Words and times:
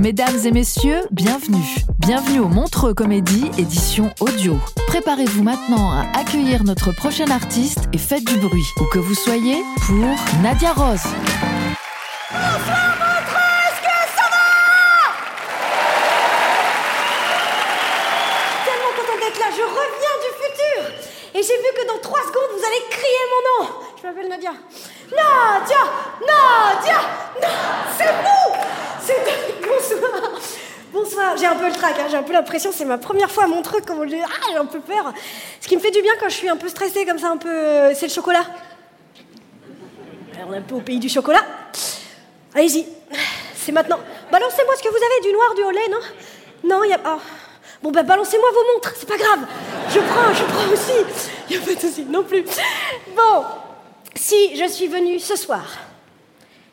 Mesdames 0.00 0.38
et 0.46 0.50
messieurs, 0.50 1.02
bienvenue. 1.10 1.58
Bienvenue 1.98 2.40
au 2.40 2.48
Montreux 2.48 2.94
Comédie, 2.94 3.50
édition 3.58 4.10
audio. 4.20 4.56
Préparez-vous 4.86 5.42
maintenant 5.42 5.90
à 5.92 6.06
accueillir 6.18 6.64
notre 6.64 6.90
prochain 6.92 7.30
artiste 7.30 7.80
et 7.92 7.98
faites 7.98 8.24
du 8.24 8.36
bruit, 8.38 8.64
où 8.80 8.84
que 8.84 8.98
vous 8.98 9.14
soyez, 9.14 9.62
pour 9.86 10.40
Nadia 10.42 10.72
Rose 10.72 11.02
contente 18.96 19.20
d'être 19.20 19.38
là, 19.38 19.46
je 19.56 19.62
reviens 19.62 20.16
du 20.24 20.30
futur 20.42 20.82
Et 21.34 21.42
j'ai 21.42 21.56
vu 21.56 21.68
que 21.76 21.86
dans 21.86 21.98
trois 22.00 22.20
secondes, 22.20 22.50
vous 22.58 22.64
allez 22.64 22.82
crier 22.90 23.24
mon 23.30 23.64
nom 23.64 23.70
Je 24.00 24.06
m'appelle 24.06 24.28
Nadia. 24.28 24.52
Nadia 25.10 25.82
Nadia 26.20 27.00
Na- 27.40 27.48
C'est 27.96 28.12
vous 28.12 28.54
C'est... 29.00 29.60
Bonsoir 29.66 30.30
Bonsoir, 30.92 31.36
j'ai 31.36 31.46
un 31.46 31.49
peu 31.60 31.66
le 31.68 31.72
trac, 31.72 31.94
hein, 31.98 32.06
j'ai 32.10 32.16
un 32.16 32.22
peu 32.22 32.32
l'impression, 32.32 32.70
c'est 32.72 32.84
ma 32.84 32.98
première 32.98 33.30
fois 33.30 33.44
à 33.44 33.46
Montreux, 33.46 33.80
comme 33.86 33.98
on 34.00 34.04
dit, 34.04 34.16
ah, 34.22 34.28
j'ai 34.50 34.56
un 34.56 34.66
peu 34.66 34.80
peur. 34.80 35.12
Ce 35.60 35.68
qui 35.68 35.76
me 35.76 35.80
fait 35.80 35.90
du 35.90 36.02
bien 36.02 36.12
quand 36.20 36.28
je 36.28 36.34
suis 36.34 36.48
un 36.48 36.56
peu 36.56 36.68
stressée 36.68 37.04
comme 37.06 37.18
ça, 37.18 37.28
un 37.30 37.36
peu... 37.36 37.48
euh, 37.48 37.94
C'est 37.94 38.06
le 38.06 38.12
chocolat. 38.12 38.44
On 40.48 40.52
est 40.54 40.58
un 40.58 40.62
peu 40.62 40.74
au 40.76 40.80
pays 40.80 40.98
du 40.98 41.08
chocolat. 41.08 41.44
Allez-y, 42.54 42.86
c'est 43.54 43.72
maintenant. 43.72 43.98
Balancez-moi 44.32 44.74
ce 44.76 44.82
que 44.82 44.88
vous 44.88 44.96
avez, 44.96 45.20
du 45.28 45.32
noir, 45.32 45.54
du 45.54 45.62
au 45.62 45.70
lait, 45.70 45.88
non? 45.90 45.98
Non, 46.64 46.82
il 46.84 46.90
y 46.90 46.94
a. 46.94 47.00
oh. 47.06 47.18
Bon, 47.82 47.90
bah, 47.92 48.02
balancez-moi 48.02 48.48
vos 48.52 48.74
montres, 48.74 48.92
c'est 48.96 49.08
pas 49.08 49.16
grave. 49.16 49.40
Je 49.90 50.00
prends, 50.00 50.34
je 50.34 50.44
prends 50.44 50.68
aussi. 50.72 50.92
Il 51.48 51.56
a 51.56 51.60
pas 51.60 51.74
de 51.74 51.80
souci, 51.80 52.04
non 52.04 52.22
plus. 52.24 52.42
Bon, 53.16 53.44
si 54.14 54.56
je 54.56 54.68
suis 54.68 54.86
venue 54.88 55.18
ce 55.18 55.36
soir, 55.36 55.64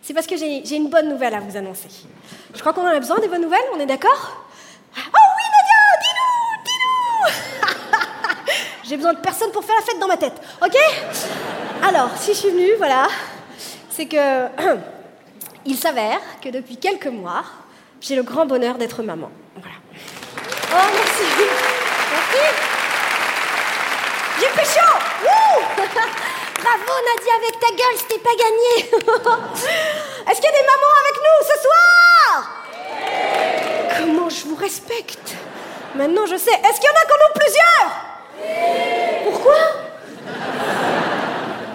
c'est 0.02 0.13
parce 0.13 0.27
que 0.27 0.35
j'ai 0.38 0.75
une 0.75 0.89
bonne 0.89 1.08
nouvelle 1.09 1.33
à 1.35 1.39
vous 1.39 1.55
annoncer. 1.58 1.88
Je 2.53 2.59
crois 2.59 2.73
qu'on 2.73 2.83
en 2.83 2.88
a 2.91 2.99
besoin 2.99 3.19
des 3.19 3.27
bonnes 3.27 3.41
nouvelles, 3.41 3.59
on 3.75 3.80
est 3.80 3.85
d'accord 3.85 4.43
Oh 4.95 4.99
oui, 5.03 5.43
Nadia, 5.53 5.81
dis-nous, 6.02 6.64
dis-nous 6.65 8.77
J'ai 8.87 8.95
besoin 8.95 9.14
de 9.14 9.20
personne 9.20 9.52
pour 9.52 9.64
faire 9.64 9.75
la 9.75 9.86
fête 9.86 9.99
dans 9.99 10.08
ma 10.08 10.17
tête, 10.17 10.39
ok? 10.64 10.77
Alors, 11.83 12.09
si 12.17 12.33
je 12.33 12.37
suis 12.37 12.49
venue, 12.49 12.75
voilà, 12.77 13.08
c'est 13.89 14.05
que. 14.05 14.17
Il 15.70 15.75
s'avère 15.75 16.21
que 16.42 16.48
depuis 16.48 16.77
quelques 16.77 17.08
mois, 17.08 17.43
j'ai 17.99 18.15
le 18.15 18.23
grand 18.23 18.45
bonheur 18.45 18.76
d'être 18.77 19.03
maman. 19.03 19.30
Voilà. 19.58 19.76
Oh, 20.71 20.89
merci. 20.95 21.23
Merci. 22.14 22.43
J'ai 24.39 24.47
pécho 24.55 24.87
Wouh 25.23 25.64
Bravo 26.64 26.93
Nadia, 27.05 27.33
avec 27.36 27.59
ta 27.59 27.67
gueule, 27.71 27.97
c'était 27.97 28.20
pas 28.20 28.36
gagné. 28.39 28.73
Est-ce 30.31 30.39
qu'il 30.39 30.45
y 30.45 30.53
a 30.53 30.58
des 30.58 30.67
mamans 30.71 30.95
avec 31.03 31.15
nous 31.26 31.39
ce 31.43 31.55
soir? 31.64 32.31
Comment 33.97 34.30
je 34.30 34.45
vous 34.45 34.55
respecte? 34.55 35.36
Maintenant 35.95 36.26
je 36.27 36.37
sais. 36.37 36.52
Est-ce 36.52 36.80
qu'il 36.80 36.89
y 36.89 36.93
en 36.93 37.02
a 37.02 37.05
qui 37.05 37.11
en 37.11 37.23
ont 37.27 37.36
plusieurs 37.36 37.89
Pourquoi 39.26 39.58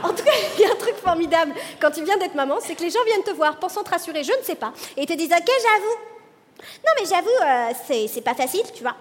en 0.02 0.08
tout 0.14 0.24
cas, 0.24 0.32
il 0.56 0.60
y 0.60 0.64
a 0.64 0.72
un 0.72 0.76
truc 0.76 0.96
quand 1.81 1.91
tu 1.91 2.03
viens 2.04 2.16
d'être 2.16 2.34
maman, 2.34 2.59
c'est 2.60 2.75
que 2.75 2.82
les 2.82 2.91
gens 2.91 3.04
viennent 3.06 3.22
te 3.22 3.31
voir 3.31 3.59
pensant 3.59 3.82
te 3.82 3.91
rassurer, 3.91 4.25
je 4.25 4.32
ne 4.32 4.43
sais 4.43 4.54
pas, 4.54 4.72
et 4.97 5.06
te 5.06 5.12
disent 5.12 5.32
Ok, 5.32 5.50
j'avoue. 5.62 6.12
Non, 6.84 6.93
mais 7.00 7.06
j'avoue, 7.09 7.28
euh, 7.44 7.72
c'est, 7.87 8.06
c'est 8.09 8.20
pas 8.20 8.34
facile, 8.34 8.62
tu 8.75 8.82
vois. 8.82 8.94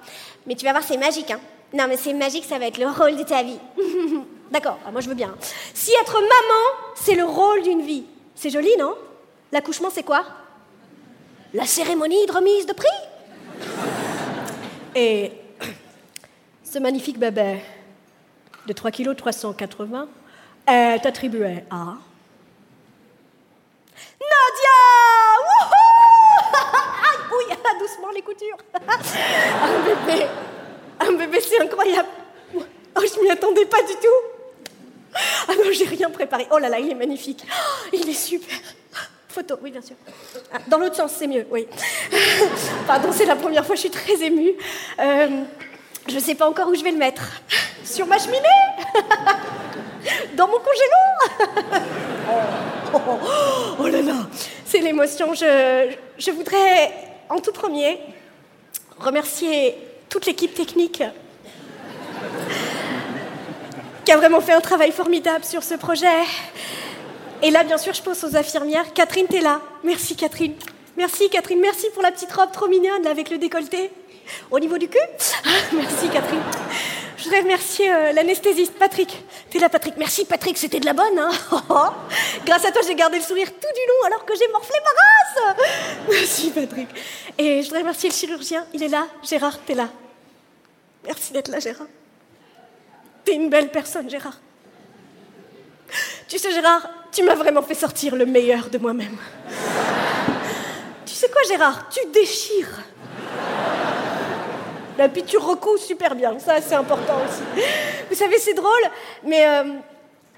Mais 0.48 0.56
tu 0.56 0.66
vas 0.66 0.72
voir, 0.72 0.84
c'est 0.84 0.98
magique, 0.98 1.32
hein. 1.32 1.40
Non, 1.74 1.86
mais 1.88 1.98
c'est 1.98 2.14
magique, 2.14 2.44
ça 2.46 2.60
va 2.60 2.66
être 2.66 2.78
le 2.78 2.88
rôle 2.88 3.16
de 3.16 3.24
ta 3.24 3.44
vie. 3.44 3.60
D'accord, 4.52 4.80
ah, 4.86 4.92
moi 4.92 5.00
je 5.00 5.08
veux 5.08 5.16
bien. 5.16 5.34
Si 5.74 5.92
être 6.02 6.14
maman, 6.14 6.94
c'est 6.96 7.16
le 7.16 7.24
rôle 7.24 7.62
d'une 7.64 7.82
vie, 7.82 8.04
c'est 8.36 8.50
joli, 8.50 8.76
non? 8.78 8.96
L'accouchement, 9.52 9.90
c'est 9.90 10.04
quoi? 10.04 10.26
La 11.54 11.66
cérémonie 11.66 12.26
de 12.26 12.32
remise 12.32 12.66
de 12.66 12.74
prix? 12.74 12.88
Et 14.96 15.32
ce 16.64 16.80
magnifique 16.80 17.18
bébé 17.18 17.62
de 18.68 18.74
3 18.74 18.92
kg 18.92 19.16
380 19.16 20.08
est 20.68 21.06
attribué 21.06 21.64
à 21.70 21.96
Nadia 24.42 24.78
Wouhou 25.48 25.82
Ah, 27.64 27.74
doucement 27.80 28.10
les 28.14 28.22
coutures. 28.22 28.58
Un 28.74 29.80
bébé, 29.86 30.26
un 31.00 31.12
bébé, 31.14 31.40
c'est 31.42 31.62
incroyable. 31.62 32.08
Oh, 32.54 33.02
je 33.02 33.22
m'y 33.22 33.30
attendais 33.32 33.66
pas 33.66 33.82
du 33.82 33.94
tout. 33.94 34.22
Ah 35.48 35.54
non, 35.56 35.72
j'ai 35.72 35.86
rien 35.86 36.10
préparé. 36.10 36.48
Oh 36.52 36.58
là 36.58 36.70
là, 36.70 36.80
il 36.80 36.90
est 36.92 36.96
magnifique. 36.96 37.46
Oh, 37.48 37.88
il 37.94 38.10
est 38.10 38.14
super. 38.14 38.58
Photo, 39.30 39.58
oui, 39.62 39.72
bien 39.72 39.82
sûr. 39.82 39.96
Ah, 40.54 40.58
dans 40.68 40.78
l'autre 40.78 40.96
sens, 40.96 41.14
c'est 41.18 41.28
mieux, 41.28 41.46
oui. 41.50 41.68
Pardon, 42.86 43.10
c'est 43.12 43.26
la 43.26 43.36
première 43.36 43.66
fois, 43.66 43.76
je 43.76 43.82
suis 43.82 43.90
très 43.90 44.22
émue. 44.22 44.54
Euh, 45.00 45.44
je 46.08 46.16
ne 46.16 46.20
sais 46.20 46.36
pas 46.36 46.50
encore 46.50 46.68
où 46.68 46.76
je 46.76 46.84
vais 46.84 46.92
le 46.92 46.98
mettre. 46.98 47.24
Sur 47.84 48.06
ma 48.08 48.20
cheminée? 48.20 48.42
Dans 50.36 50.48
mon 50.48 50.60
congélo? 50.60 51.91
Là, 54.02 54.28
c'est 54.66 54.80
l'émotion. 54.80 55.34
Je, 55.34 56.32
voudrais, 56.32 56.92
en 57.30 57.40
tout 57.40 57.52
premier, 57.52 58.00
remercier 59.00 59.76
toute 60.10 60.26
l'équipe 60.26 60.54
technique 60.54 61.02
qui 64.06 64.12
a 64.12 64.18
vraiment 64.18 64.42
fait 64.42 64.54
un 64.54 64.62
travail 64.62 64.92
formidable 64.92 65.44
sur 65.44 65.64
ce 65.64 65.76
projet. 65.76 66.08
Et 67.42 67.50
là, 67.50 67.64
bien 67.64 67.78
sûr, 67.78 67.94
je 67.94 68.02
pense 68.02 68.24
aux 68.24 68.36
infirmières. 68.36 68.94
Catherine, 68.94 69.28
t'es 69.28 69.42
là. 69.42 69.62
Merci, 69.84 70.16
Catherine. 70.16 70.54
Merci, 70.96 71.30
Catherine. 71.30 71.60
Merci 71.60 71.88
pour 71.94 72.04
la 72.04 72.12
petite 72.12 72.32
robe 72.32 72.52
trop 72.52 72.68
mignonne, 72.68 73.08
avec 73.08 73.30
le 73.30 73.38
décolleté. 73.38 73.92
Au 74.52 74.60
niveau 74.60 74.78
du 74.78 74.88
cul. 74.88 75.00
Merci, 75.74 76.08
Catherine. 76.10 76.42
Je 77.22 77.26
voudrais 77.26 77.42
remercier 77.42 77.94
euh, 77.94 78.14
l'anesthésiste, 78.14 78.74
Patrick. 78.80 79.24
T'es 79.52 79.60
là, 79.60 79.70
Patrick. 79.70 79.94
Merci, 79.96 80.26
Patrick, 80.26 80.58
c'était 80.58 80.80
de 80.80 80.88
la 80.88 80.94
bonne. 80.94 81.20
Hein 81.20 81.30
Grâce 82.48 82.66
à 82.66 82.72
toi, 82.72 82.82
j'ai 82.88 82.96
gardé 82.96 83.18
le 83.18 83.24
sourire 83.24 83.48
tout 83.48 83.60
du 83.60 83.82
long 83.88 84.08
alors 84.08 84.26
que 84.26 84.34
j'ai 84.36 84.48
morflé 84.52 84.76
ma 84.84 85.52
race. 85.52 85.58
Merci, 86.10 86.50
Patrick. 86.50 86.88
Et 87.38 87.62
je 87.62 87.68
voudrais 87.68 87.82
remercier 87.82 88.10
le 88.10 88.16
chirurgien. 88.16 88.66
Il 88.74 88.82
est 88.82 88.88
là. 88.88 89.06
Gérard, 89.22 89.60
t'es 89.64 89.76
là. 89.76 89.90
Merci 91.06 91.32
d'être 91.32 91.50
là, 91.50 91.60
Gérard. 91.60 91.86
T'es 93.24 93.36
une 93.36 93.52
belle 93.52 93.70
personne, 93.70 94.10
Gérard. 94.10 94.40
Tu 96.28 96.40
sais, 96.40 96.52
Gérard, 96.52 96.90
tu 97.12 97.22
m'as 97.22 97.36
vraiment 97.36 97.62
fait 97.62 97.76
sortir 97.76 98.16
le 98.16 98.26
meilleur 98.26 98.68
de 98.70 98.80
moi-même. 98.80 99.18
Tu 101.06 101.14
sais 101.14 101.30
quoi, 101.30 101.42
Gérard? 101.48 101.88
Tu 101.90 102.00
déchires. 102.10 102.80
Et 105.00 105.08
puis 105.08 105.24
tu 105.24 105.38
recouds 105.38 105.78
super 105.78 106.16
bien, 106.16 106.38
ça 106.40 106.62
c'est 106.62 106.76
important 106.76 107.16
aussi. 107.28 107.42
Vous 108.10 108.16
savez, 108.16 108.38
c'est 108.38 108.54
drôle, 108.54 108.84
mais 109.24 109.48
euh, 109.48 109.64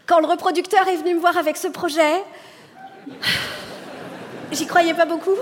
quand 0.05 0.19
le 0.19 0.27
reproducteur 0.27 0.87
est 0.87 0.95
venu 0.95 1.15
me 1.15 1.19
voir 1.19 1.37
avec 1.37 1.57
ce 1.57 1.67
projet, 1.67 2.23
j'y 4.51 4.67
croyais 4.67 4.93
pas 4.93 5.05
beaucoup. 5.05 5.35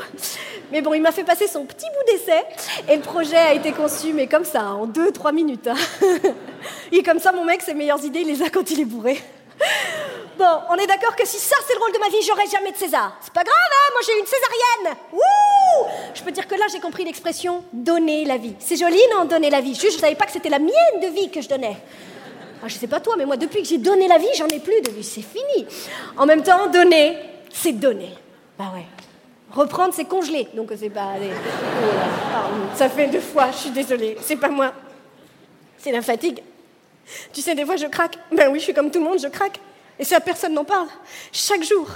Mais 0.71 0.81
bon, 0.81 0.93
il 0.93 1.01
m'a 1.01 1.11
fait 1.11 1.25
passer 1.25 1.47
son 1.47 1.65
petit 1.65 1.85
bout 1.85 2.11
d'essai 2.11 2.45
et 2.89 2.95
le 2.95 3.01
projet 3.01 3.35
a 3.35 3.53
été 3.53 3.73
conçu, 3.73 4.13
mais 4.13 4.27
comme 4.27 4.45
ça, 4.45 4.63
en 4.69 4.85
deux, 4.85 5.11
trois 5.11 5.33
minutes. 5.33 5.67
hein. 5.67 5.75
Est 6.91 7.03
comme 7.03 7.19
ça, 7.19 7.31
mon 7.33 7.43
mec, 7.43 7.61
ses 7.61 7.73
meilleures 7.73 8.03
idées, 8.05 8.21
il 8.21 8.27
les 8.27 8.41
a 8.41 8.49
quand 8.49 8.69
il 8.71 8.79
est 8.79 8.85
bourré. 8.85 9.21
Bon, 10.37 10.45
on 10.69 10.75
est 10.75 10.87
d'accord 10.87 11.15
que 11.15 11.27
si 11.27 11.37
ça 11.37 11.55
c'est 11.67 11.73
le 11.75 11.79
rôle 11.81 11.91
de 11.91 11.99
ma 11.99 12.07
vie, 12.07 12.21
j'aurai 12.25 12.47
jamais 12.47 12.71
de 12.71 12.77
César. 12.77 13.15
C'est 13.21 13.33
pas 13.33 13.43
grave, 13.43 13.53
hein 13.55 13.91
Moi 13.91 14.01
j'ai 14.05 14.19
une 14.19 14.25
césarienne. 14.25 14.97
Wouh 15.11 15.21
Je 16.13 16.21
peux 16.23 16.31
dire 16.31 16.47
que 16.47 16.55
là 16.55 16.65
j'ai 16.71 16.79
compris 16.79 17.03
l'expression 17.03 17.63
donner 17.73 18.25
la 18.25 18.37
vie. 18.37 18.53
C'est 18.59 18.75
joli, 18.75 18.99
non 19.15 19.25
Donner 19.25 19.49
la 19.49 19.61
vie? 19.61 19.73
Juste, 19.75 19.95
je 19.95 19.99
savais 19.99 20.15
pas 20.15 20.25
que 20.25 20.31
c'était 20.31 20.49
la 20.49 20.59
mienne 20.59 20.99
de 21.01 21.07
vie 21.07 21.29
que 21.29 21.41
je 21.41 21.49
donnais. 21.49 21.77
Ah, 22.63 22.67
je 22.67 22.75
sais 22.75 22.87
pas 22.87 22.99
toi, 22.99 23.15
mais 23.17 23.25
moi 23.25 23.37
depuis 23.37 23.61
que 23.61 23.67
j'ai 23.67 23.77
donné 23.77 24.07
la 24.07 24.17
vie, 24.17 24.27
j'en 24.37 24.47
ai 24.47 24.59
plus 24.59 24.81
de 24.81 24.91
vie. 24.91 25.03
C'est 25.03 25.21
fini. 25.21 25.65
En 26.17 26.25
même 26.25 26.43
temps, 26.43 26.67
donner, 26.67 27.17
c'est 27.51 27.73
donner. 27.73 28.13
Bah 28.57 28.71
ouais. 28.73 28.85
Reprendre, 29.51 29.93
c'est 29.93 30.05
congeler. 30.05 30.47
Donc 30.53 30.71
c'est 30.77 30.89
pas. 30.89 31.13
Oh, 31.19 32.75
ça 32.75 32.89
fait 32.89 33.07
deux 33.07 33.19
fois, 33.19 33.51
je 33.51 33.57
suis 33.57 33.69
désolée. 33.71 34.17
C'est 34.21 34.37
pas 34.37 34.49
moi. 34.49 34.73
C'est 35.77 35.91
la 35.91 36.01
fatigue. 36.01 36.41
Tu 37.33 37.41
sais, 37.41 37.55
des 37.55 37.65
fois 37.65 37.75
je 37.75 37.87
craque. 37.87 38.17
Ben 38.31 38.49
oui, 38.51 38.59
je 38.59 38.65
suis 38.65 38.73
comme 38.73 38.91
tout 38.91 38.99
le 38.99 39.05
monde, 39.05 39.19
je 39.19 39.27
craque. 39.27 39.59
Et 40.01 40.03
ça, 40.03 40.19
personne 40.19 40.55
n'en 40.55 40.65
parle. 40.65 40.87
Chaque 41.31 41.61
jour, 41.61 41.87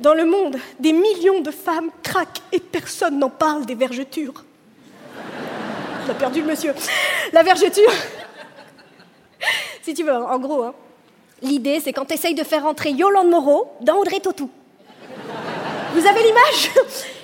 dans 0.00 0.12
le 0.12 0.24
monde, 0.24 0.56
des 0.80 0.92
millions 0.92 1.40
de 1.40 1.52
femmes 1.52 1.90
craquent 2.02 2.42
et 2.50 2.58
personne 2.58 3.16
n'en 3.20 3.30
parle 3.30 3.64
des 3.64 3.76
vergetures. 3.76 4.44
A 6.10 6.14
perdu 6.14 6.40
le 6.40 6.48
monsieur. 6.48 6.74
La 7.32 7.44
vergeture. 7.44 7.92
si 9.82 9.94
tu 9.94 10.02
veux, 10.02 10.12
en 10.12 10.38
gros, 10.40 10.64
hein. 10.64 10.74
l'idée 11.42 11.78
c'est 11.78 11.92
quand 11.92 12.06
tu 12.06 12.14
essayes 12.14 12.34
de 12.34 12.42
faire 12.42 12.66
entrer 12.66 12.90
Yolande 12.90 13.30
Moreau 13.30 13.70
dans 13.82 13.98
Audrey 13.98 14.18
Tautou. 14.18 14.50
Vous 15.94 16.04
avez 16.04 16.24
l'image 16.24 16.70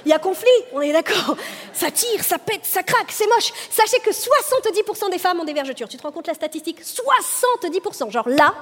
Il 0.07 0.11
y 0.11 0.13
a 0.15 0.19
conflit, 0.19 0.49
on 0.73 0.81
est 0.81 0.93
d'accord. 0.93 1.37
Ça 1.73 1.91
tire, 1.91 2.23
ça 2.23 2.39
pète, 2.39 2.65
ça 2.65 2.85
craque, 2.85 3.11
c'est 3.11 3.27
moche. 3.27 3.53
Sachez 3.69 3.99
que 3.99 4.11
70% 4.11 5.11
des 5.11 5.19
femmes 5.19 5.41
ont 5.41 5.45
des 5.45 5.53
vergetures. 5.53 5.89
Tu 5.89 5.97
te 5.97 6.03
rends 6.03 6.13
compte 6.13 6.29
la 6.29 6.35
statistique 6.35 6.81
70%. 6.81 8.11
Genre 8.11 8.29
là, 8.29 8.55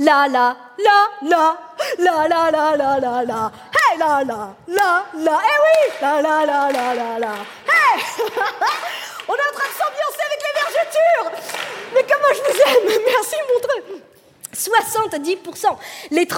là, 0.00 0.28
là, 0.28 0.56
là, 0.78 1.08
là, 1.22 1.56
là, 1.98 2.28
là, 2.28 2.50
là, 2.50 2.76
là, 2.76 3.00
là, 3.00 3.24
là. 3.24 3.52
Hey, 3.72 3.98
là, 3.98 4.24
là, 4.24 4.54
là, 4.66 5.04
là. 5.14 5.40
Eh 5.44 5.58
oui 5.62 5.92
Là, 6.00 6.22
là, 6.22 6.44
là, 6.44 6.72
là, 6.72 6.94
là, 6.94 7.18
là. 7.20 7.34
Hey 7.68 8.02
On 9.28 9.34
est 9.34 9.48
en 9.48 9.54
train 9.54 9.68
de 9.68 9.76
s'ambiancer 9.78 10.22
avec 10.26 10.40
les 10.42 10.60
vergetures 10.60 11.30
Mais 11.94 12.02
comment 12.02 12.34
je 12.34 12.42
vous 12.52 12.60
aime 12.60 13.02
Merci, 13.06 13.36
Montreux 13.54 14.02
70%. 14.54 15.66
Les 16.10 16.26
30% 16.26 16.36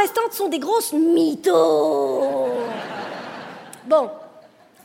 restantes 0.00 0.32
sont 0.32 0.48
des 0.48 0.60
grosses 0.60 0.92
mythos. 0.92 2.48
Bon, 3.86 4.10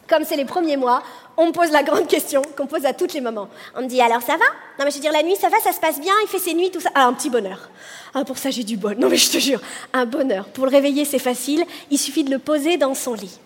comme 0.07 0.23
c'est 0.25 0.35
les 0.35 0.45
premiers 0.45 0.77
mois, 0.77 1.01
on 1.37 1.47
me 1.47 1.51
pose 1.51 1.71
la 1.71 1.81
grande 1.81 2.07
question 2.07 2.43
qu'on 2.55 2.67
pose 2.67 2.85
à 2.85 2.93
toutes 2.93 3.13
les 3.13 3.21
mamans. 3.21 3.49
On 3.75 3.81
me 3.81 3.87
dit 3.87 3.99
alors 3.99 4.21
ça 4.21 4.33
va? 4.33 4.45
Non 4.77 4.85
mais 4.85 4.91
je 4.91 4.97
veux 4.97 5.01
dire 5.01 5.11
la 5.11 5.23
nuit 5.23 5.35
ça 5.37 5.49
va, 5.49 5.59
ça 5.59 5.71
se 5.71 5.79
passe 5.79 5.99
bien, 5.99 6.13
il 6.23 6.27
fait 6.27 6.37
ses 6.37 6.53
nuits, 6.53 6.69
tout 6.69 6.81
ça. 6.81 6.91
Ah 6.93 7.05
un 7.05 7.13
petit 7.13 7.31
bonheur. 7.31 7.71
Ah 8.13 8.23
pour 8.23 8.37
ça 8.37 8.51
j'ai 8.51 8.63
du 8.63 8.77
bon. 8.77 8.95
Non 8.99 9.09
mais 9.09 9.17
je 9.17 9.31
te 9.31 9.39
jure, 9.39 9.59
un 9.93 10.05
bonheur. 10.05 10.45
Pour 10.49 10.65
le 10.65 10.71
réveiller 10.71 11.03
c'est 11.05 11.17
facile, 11.17 11.65
il 11.89 11.97
suffit 11.97 12.23
de 12.23 12.29
le 12.29 12.37
poser 12.37 12.77
dans 12.77 12.93
son 12.93 13.15
lit. 13.15 13.39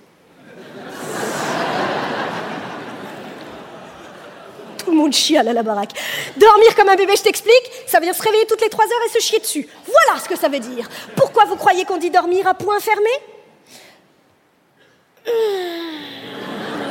Tout 4.80 4.92
le 4.92 4.98
monde 4.98 5.14
chiale 5.14 5.48
à 5.48 5.54
la 5.54 5.64
baraque. 5.64 5.94
Dormir 6.36 6.76
comme 6.76 6.90
un 6.90 6.96
bébé, 6.96 7.14
je 7.16 7.24
t'explique, 7.24 7.72
ça 7.88 8.00
veut 8.00 8.06
dire 8.06 8.16
se 8.16 8.24
réveiller 8.24 8.46
toutes 8.46 8.62
les 8.62 8.70
trois 8.70 8.84
heures 8.84 9.06
et 9.06 9.10
se 9.10 9.20
chier 9.24 9.40
dessus. 9.40 9.70
Voilà 9.86 10.20
ce 10.20 10.28
que 10.28 10.38
ça 10.38 10.50
veut 10.50 10.60
dire. 10.60 10.90
Pourquoi 11.16 11.46
vous 11.46 11.56
croyez 11.56 11.86
qu'on 11.86 11.96
dit 11.98 12.10
dormir 12.10 12.46
à 12.46 12.56
point 12.56 12.80
fermé? 12.80 13.10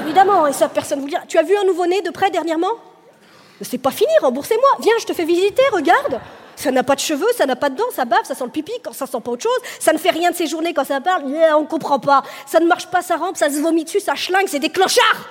Évidemment, 0.05 0.47
et 0.47 0.53
ça 0.53 0.69
personne 0.69 1.01
vous 1.01 1.07
le 1.07 1.11
dira. 1.11 1.23
Tu 1.27 1.39
as 1.39 1.43
vu 1.43 1.57
un 1.57 1.65
nouveau-né 1.65 2.03
de 2.03 2.11
près 2.11 2.31
dernièrement? 2.31 2.73
C'est 3.61 3.79
pas 3.79 3.91
fini, 3.91 4.13
remboursez-moi. 4.21 4.69
Viens, 4.81 4.95
je 5.01 5.07
te 5.07 5.13
fais 5.13 5.25
visiter, 5.25 5.63
regarde. 5.73 6.21
Ça 6.57 6.71
n'a 6.71 6.83
pas 6.83 6.95
de 6.95 7.01
cheveux, 7.01 7.27
ça 7.37 7.47
n'a 7.47 7.57
pas 7.57 7.69
de 7.69 7.77
dents, 7.77 7.91
ça 7.93 8.05
bave, 8.05 8.25
ça 8.25 8.35
sent 8.35 8.45
le 8.45 8.51
pipi 8.51 8.73
quand 8.83 8.93
ça 8.93 9.07
sent 9.07 9.19
pas 9.25 9.31
autre 9.33 9.43
chose. 9.43 9.59
Ça 9.81 9.93
ne 9.93 9.99
fait 9.99 10.11
rien 10.11 10.31
de 10.31 10.37
ses 10.37 10.47
journées 10.47 10.73
quand 10.73 10.85
ça 10.85 11.01
parle, 11.01 11.29
yeah, 11.29 11.59
on 11.59 11.65
comprend 11.65 11.99
pas. 11.99 12.23
Ça 12.47 12.61
ne 12.61 12.67
marche 12.67 12.87
pas, 12.87 13.03
ça 13.03 13.17
rampe, 13.17 13.37
ça 13.37 13.51
se 13.51 13.61
vomit 13.61 13.85
dessus, 13.85 14.01
ça 14.01 14.15
schlingue, 14.15 14.47
c'est 14.47 14.61
des 14.61 14.71
clochards 14.71 15.29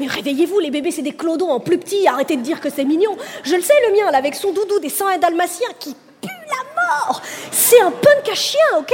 mais 0.00 0.06
réveillez-vous, 0.06 0.60
les 0.60 0.70
bébés, 0.70 0.90
c'est 0.90 1.02
des 1.02 1.12
clodons 1.12 1.50
en 1.50 1.60
plus 1.60 1.78
petits, 1.78 2.06
arrêtez 2.06 2.36
de 2.36 2.42
dire 2.42 2.60
que 2.60 2.70
c'est 2.70 2.84
mignon. 2.84 3.16
Je 3.42 3.54
le 3.54 3.62
sais, 3.62 3.74
le 3.88 3.96
mien, 3.96 4.10
là, 4.10 4.18
avec 4.18 4.34
son 4.34 4.52
doudou 4.52 4.78
des 4.78 4.90
101 4.90 5.18
dalmatiens 5.18 5.68
qui 5.78 5.94
pue 6.20 6.28
la 6.28 6.82
mort. 6.82 7.20
C'est 7.50 7.80
un 7.80 7.90
punk 7.90 8.28
à 8.30 8.34
chien, 8.34 8.60
ok? 8.78 8.92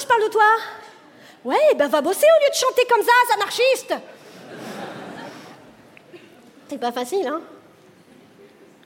Je 0.00 0.06
parle 0.06 0.22
de 0.24 0.28
toi. 0.28 0.44
Ouais, 1.44 1.74
ben 1.76 1.88
va 1.88 2.00
bosser 2.00 2.26
au 2.26 2.44
lieu 2.44 2.50
de 2.50 2.54
chanter 2.54 2.82
comme 2.88 3.02
ça, 3.02 3.34
anarchiste. 3.34 3.94
C'est 6.68 6.78
pas 6.78 6.92
facile, 6.92 7.26
hein 7.26 7.40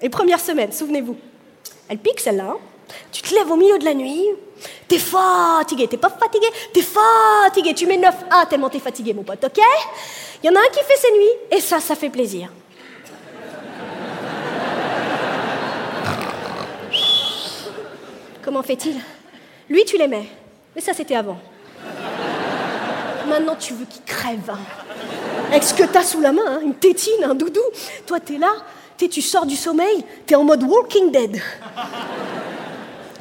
Et 0.01 0.09
première 0.09 0.41
semaine, 0.41 0.73
souvenez-vous. 0.73 1.17
Elle 1.89 1.99
pique 1.99 2.21
celle-là. 2.21 2.51
Hein 2.51 2.59
tu 3.13 3.23
te 3.23 3.35
lèves 3.35 3.51
au 3.51 3.57
milieu 3.57 3.79
de 3.79 3.85
la 3.85 3.95
nuit, 3.95 4.27
t'es 4.89 4.99
fatigué, 4.99 5.89
t'es 5.89 5.97
pas 5.97 6.11
fatigué, 6.11 6.47
t'es 6.73 6.83
fatigué, 6.83 7.75
tu 7.75 7.87
mets 7.87 7.99
9A 7.99 8.49
tellement 8.49 8.69
t'es 8.69 8.79
fatigué, 8.79 9.15
mon 9.15 9.23
pote, 9.23 9.45
ok? 9.45 9.59
Il 10.43 10.47
y 10.47 10.51
en 10.51 10.57
a 10.57 10.61
un 10.61 10.71
qui 10.71 10.81
fait 10.81 10.97
ses 10.97 11.13
nuits, 11.13 11.35
et 11.51 11.61
ça, 11.61 11.81
ça 11.81 11.95
fait 11.95 12.11
plaisir. 12.11 12.51
Comment 18.43 18.63
fait-il? 18.63 19.01
Lui, 19.71 19.85
tu 19.85 19.97
l'aimais, 19.97 20.29
mais 20.75 20.81
ça, 20.81 20.93
c'était 20.93 21.17
avant. 21.17 21.39
Maintenant, 23.29 23.57
tu 23.57 23.75
veux 23.75 23.87
qu'il 23.87 24.03
crève. 24.03 24.53
Avec 25.51 25.63
ce 25.63 25.75
que 25.75 25.85
t'as 25.85 26.03
sous 26.03 26.21
la 26.21 26.33
main, 26.33 26.43
hein, 26.47 26.61
une 26.63 26.75
tétine, 26.75 27.25
un 27.25 27.35
doudou. 27.35 27.61
Toi, 28.07 28.21
t'es 28.21 28.39
là, 28.39 28.53
tu 29.09 29.23
sors 29.23 29.47
du 29.47 29.57
sommeil, 29.57 30.05
t'es 30.27 30.35
en 30.35 30.45
mode 30.45 30.63
Walking 30.63 31.11
Dead. 31.11 31.41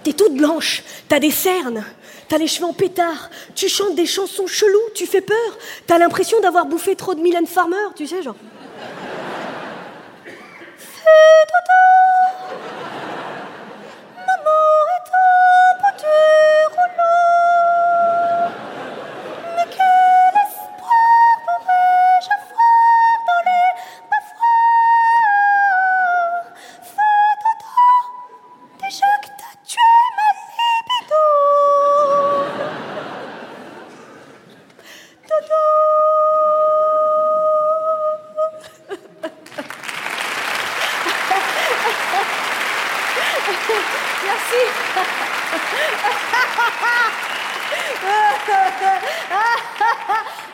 T'es 0.04 0.14
toute 0.14 0.36
blanche, 0.36 0.84
t'as 1.08 1.20
des 1.20 1.32
cernes, 1.32 1.84
t'as 2.28 2.38
les 2.38 2.48
cheveux 2.48 2.68
en 2.68 2.74
pétard, 2.74 3.30
tu 3.56 3.70
chantes 3.70 3.96
des 3.96 4.06
chansons 4.06 4.48
cheloues, 4.48 4.90
tu 4.94 5.06
fais 5.06 5.22
peur, 5.22 5.58
t'as 5.88 5.98
l'impression 5.98 6.40
d'avoir 6.42 6.66
bouffé 6.66 6.96
trop 6.96 7.16
de 7.16 7.22
Mylène 7.22 7.48
Farmer, 7.48 7.78
tu 7.96 8.06
sais, 8.06 8.22
genre. 8.22 8.36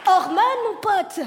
Hormone, 0.05 0.43
mon 0.67 0.75
pote. 0.81 1.25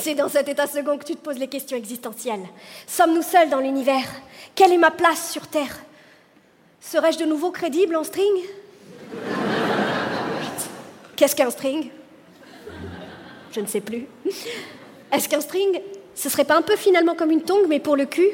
C'est 0.00 0.14
dans 0.14 0.28
cet 0.28 0.48
état 0.48 0.66
second 0.66 0.98
que 0.98 1.04
tu 1.04 1.16
te 1.16 1.20
poses 1.20 1.38
les 1.38 1.48
questions 1.48 1.76
existentielles. 1.76 2.46
Sommes-nous 2.86 3.22
seuls 3.22 3.48
dans 3.48 3.60
l'univers? 3.60 4.06
Quelle 4.54 4.72
est 4.72 4.78
ma 4.78 4.90
place 4.90 5.30
sur 5.30 5.46
Terre? 5.46 5.78
Serais-je 6.80 7.18
de 7.18 7.24
nouveau 7.24 7.50
crédible 7.50 7.96
en 7.96 8.04
string? 8.04 8.32
Qu'est-ce 11.16 11.34
qu'un 11.34 11.50
string? 11.50 11.90
Je 13.52 13.60
ne 13.60 13.66
sais 13.66 13.80
plus. 13.80 14.06
Est-ce 15.10 15.28
qu'un 15.28 15.40
string, 15.40 15.80
ce 16.14 16.28
serait 16.28 16.44
pas 16.44 16.56
un 16.56 16.62
peu 16.62 16.76
finalement 16.76 17.14
comme 17.14 17.30
une 17.30 17.42
tongue, 17.42 17.66
mais 17.68 17.80
pour 17.80 17.96
le 17.96 18.06
cul? 18.06 18.30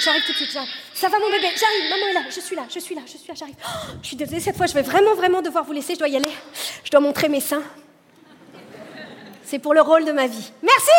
J'arrive 0.00 0.22
tout 0.24 0.32
de 0.32 0.36
suite. 0.36 0.56
Ça 0.94 1.08
va 1.08 1.18
mon 1.18 1.30
bébé 1.30 1.48
J'arrive, 1.56 1.90
maman 1.90 2.06
est 2.10 2.14
là, 2.14 2.20
je 2.28 2.40
suis 2.40 2.56
là, 2.56 2.62
je 2.72 2.78
suis 2.78 2.94
là, 2.94 3.02
je 3.06 3.16
suis 3.16 3.28
là, 3.28 3.34
j'arrive. 3.34 3.54
Oh, 3.64 3.96
je 4.02 4.08
suis 4.08 4.16
désolée, 4.16 4.40
cette 4.40 4.56
fois 4.56 4.66
je 4.66 4.74
vais 4.74 4.82
vraiment, 4.82 5.14
vraiment 5.14 5.42
devoir 5.42 5.64
vous 5.64 5.72
laisser, 5.72 5.94
je 5.94 5.98
dois 5.98 6.08
y 6.08 6.16
aller. 6.16 6.30
Je 6.84 6.90
dois 6.90 7.00
montrer 7.00 7.28
mes 7.28 7.40
seins. 7.40 7.62
C'est 9.44 9.58
pour 9.58 9.74
le 9.74 9.80
rôle 9.80 10.04
de 10.04 10.12
ma 10.12 10.26
vie. 10.26 10.50
Merci 10.62 10.90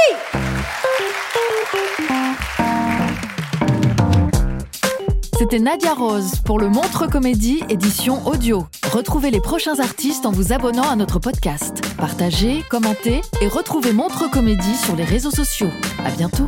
C'était 5.40 5.60
Nadia 5.60 5.94
Rose 5.94 6.36
pour 6.46 6.60
le 6.60 6.70
Montre 6.70 7.08
Comédie 7.08 7.63
édition 7.68 8.25
audio. 8.28 8.68
Retrouvez 8.92 9.32
les 9.32 9.42
prochains 9.42 9.80
artistes 9.80 10.25
en 10.25 10.32
vous 10.32 10.54
abonnant 10.54 10.90
à 10.90 10.96
notre 10.96 11.20
podcast. 11.20 11.82
Partagez, 11.98 12.63
commentez 12.70 13.22
et 13.42 13.48
retrouvez 13.48 13.92
Montre 13.92 14.30
Comédie 14.30 14.78
sur 14.78 14.96
les 14.96 15.04
réseaux 15.04 15.32
sociaux. 15.32 15.72
À 16.06 16.12
bientôt. 16.12 16.48